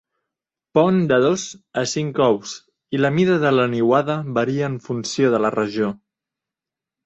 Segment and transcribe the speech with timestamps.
[0.77, 1.43] Pon de dos
[1.81, 2.55] a cinc ous,
[2.99, 5.95] i la mida de la niuada varia en funció de la regió.